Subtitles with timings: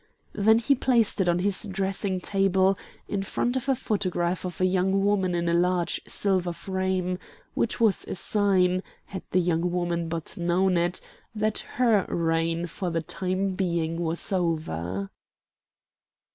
[0.33, 2.75] Then he placed it on his dressing table,
[3.07, 7.19] in front of a photograph of a young woman in a large silver frame
[7.53, 11.01] which was a sign, had the young woman but known it,
[11.35, 15.11] that her reign for the time being was over.